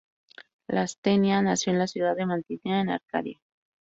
[0.67, 3.39] Lastenia nació en la Ciudad de Mantinea en Arcadia.